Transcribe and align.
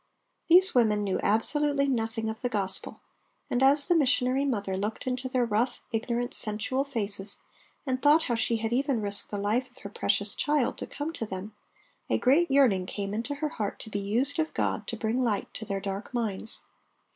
These 0.49 0.73
women 0.73 1.03
knew 1.03 1.19
absolutely 1.21 1.87
nothing 1.87 2.27
of 2.27 2.41
the 2.41 2.49
Gospel, 2.49 3.01
and 3.51 3.61
as 3.61 3.87
the 3.87 3.93
missionary 3.95 4.45
mother 4.45 4.75
looked 4.75 5.05
into 5.05 5.29
their 5.29 5.45
rough, 5.45 5.79
ignorant, 5.91 6.33
sensual 6.33 6.83
faces 6.83 7.37
and 7.85 8.01
thought 8.01 8.23
how 8.23 8.33
she 8.33 8.55
had 8.57 8.73
even 8.73 8.99
risked 8.99 9.29
the 9.29 9.37
life 9.37 9.69
of 9.69 9.77
her 9.83 9.89
precious 9.91 10.33
child 10.33 10.79
to 10.79 10.87
come 10.87 11.13
to 11.13 11.25
them, 11.27 11.53
a 12.09 12.17
great 12.17 12.49
yearning 12.49 12.87
came 12.87 13.13
into 13.13 13.35
her 13.35 13.49
heart 13.49 13.77
to 13.81 13.91
be 13.91 13.99
used 13.99 14.39
of 14.39 14.55
God 14.55 14.87
to 14.87 14.97
bring 14.97 15.23
light 15.23 15.53
to 15.53 15.65
their 15.65 15.79
dark 15.79 16.11
minds. 16.15 16.63